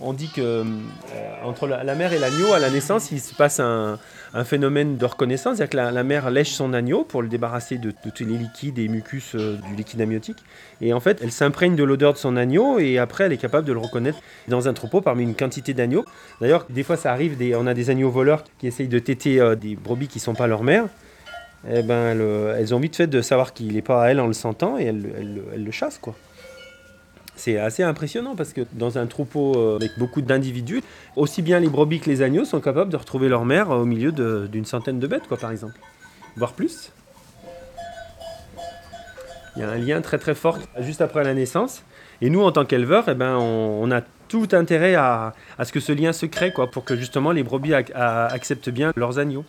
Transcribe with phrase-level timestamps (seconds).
[0.00, 0.64] On dit que euh,
[1.44, 3.98] entre la, mère et l'agneau, à la naissance, il se passe un,
[4.44, 8.24] phénomène de reconnaissance, c'est-à-dire que la, mère lèche son agneau pour le débarrasser de, tous
[8.24, 10.38] les liquides et mucus euh, du liquide amniotique.
[10.80, 13.66] Et en fait, elle s'imprègne de l'odeur de son agneau et après, elle est capable
[13.66, 14.18] de le reconnaître
[14.48, 16.04] dans un troupeau parmi une quantité d'agneaux.
[16.40, 19.54] D'ailleurs, des fois, ça arrive, on a des agneaux voleurs qui essayent de téter euh,
[19.54, 20.86] des brebis qui ne sont pas leur mère.
[21.70, 22.18] Eh ben,
[22.58, 24.84] elles, ont vite fait de savoir qu'il n'est pas à elles en le sentant et
[24.84, 26.14] elles, elles- elles le chassent, quoi.
[27.36, 30.82] C'est assez impressionnant parce que dans un troupeau euh, avec beaucoup d'individus,
[31.16, 33.84] aussi bien les brebis que les agneaux sont capables de retrouver leur mère euh, au
[33.84, 35.74] milieu d'une centaine de bêtes, quoi, par exemple.
[36.36, 36.92] Voire plus.
[39.56, 41.82] Il y a un lien très très fort juste après la naissance.
[42.20, 45.92] Et nous, en tant qu'éleveurs, eh ben, on, a tout intérêt à, ce que ce
[45.92, 49.44] lien se crée, pour que justement les brebis acceptent bien leurs agneaux.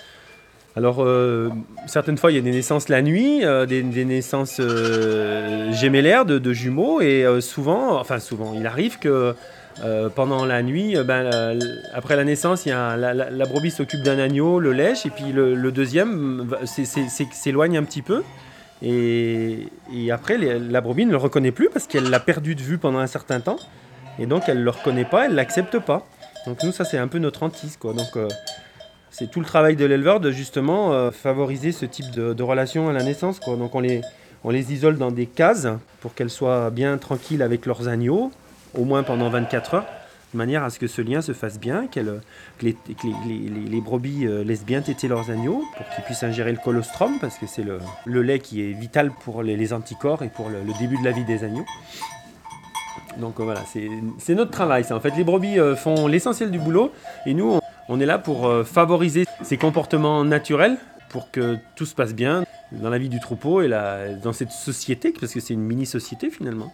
[0.77, 1.49] Alors, euh,
[1.88, 6.53] certaines fois, il y a des naissances la nuit, euh, des, naissances euh, de, de
[6.53, 9.35] jumeaux, et euh, souvent, enfin souvent, il arrive que
[10.16, 11.59] pendant la nuit, ben,
[11.93, 16.85] après la naissance, la, brebis s'occupe d'un agneau, le lèche, et puis le, deuxième c'est-
[17.33, 18.23] s'éloigne un petit peu.
[18.81, 19.67] Et,
[20.11, 23.07] après, la brebis ne le reconnaît plus parce qu'elle l'a perdu de vue pendant un
[23.07, 23.57] certain temps.
[24.17, 26.07] Et donc, elle ne le reconnaît pas, elle ne l'accepte pas.
[26.45, 27.75] Donc, nous, ça, c'est un peu notre hantise.
[27.75, 27.91] Quoi.
[27.91, 28.17] Donc,
[29.17, 32.94] c'est tout le travail de l'éleveur de justement euh, favoriser ce type de, relation à
[32.94, 33.39] la naissance.
[33.39, 34.02] Donc, on les,
[34.44, 35.67] on les isole dans des cases
[36.02, 38.31] pour qu'elles soient bien tranquilles avec leurs agneaux,
[38.77, 39.85] au moins pendant 24 heures,
[40.33, 42.02] de manière à ce que ce lien se fasse bien, que
[42.61, 46.23] les, que les- les- les- brebis euh, laissent bien téter leurs agneaux pour qu'ils puissent
[46.23, 50.23] ingérer le colostrum, parce que c'est le, le lait qui est vital pour les, anticorps
[50.23, 51.66] et pour le, début de la vie des agneaux.
[53.17, 53.61] Donc euh, voilà,
[54.19, 54.83] c'est notre travail.
[54.83, 54.94] ça.
[54.94, 56.91] En fait, les brebis font l'essentiel du boulot
[57.25, 60.78] et nous, on, on est là pour euh, favoriser ces comportements naturels
[61.09, 65.14] pour que tout se passe bien dans la vie du troupeau et dans cette société,
[65.17, 66.73] parce que c'est une mini-société finalement,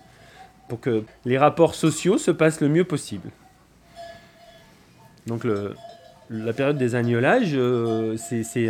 [0.67, 3.29] pour que les rapports sociaux se passent le mieux possible.
[5.27, 5.45] Donc
[6.31, 8.69] la période des agnolages, euh, c'est,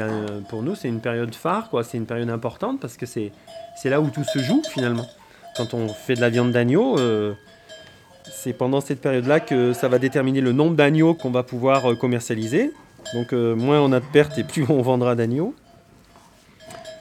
[0.50, 1.84] pour nous, c'est une période phare, quoi.
[1.84, 3.31] C'est une période importante parce que c'est,
[3.75, 5.06] c'est là où tout se joue finalement.
[5.56, 7.34] Quand on fait de la viande d'agneau, euh,
[8.31, 11.96] c'est pendant cette période-là que ça va déterminer le nombre d'agneaux qu'on va pouvoir euh,
[11.96, 12.72] commercialiser.
[13.14, 15.53] Donc euh, moins on a de pertes et plus on vendra d'agneaux.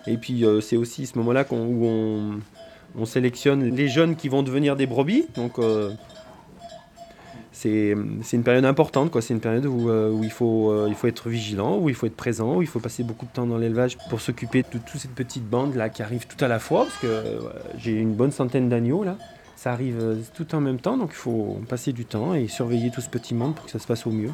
[0.07, 2.41] Et puis euh, c'est aussi ce moment-là qu'on- où on,
[2.99, 5.27] on sélectionne les jeunes qui vont devenir des brebis.
[5.37, 5.91] Donc euh,
[7.53, 7.93] c'est
[8.33, 9.21] une période importante, quoi.
[9.21, 12.17] C'est une période où, où il, faut, il faut être vigilant, où il faut être
[12.17, 15.11] présent, où il faut passer beaucoup de temps dans l'élevage pour s'occuper de toute cette
[15.15, 17.23] petite bande là qui arrive tout à la fois, parce que
[17.77, 19.19] j'ai une bonne centaine d'agneaux là.
[19.61, 22.91] Ça arrive euh, tout en même temps, donc il faut passer du temps et surveiller
[22.91, 24.33] tout ce petit monde pour que ça se passe au mieux.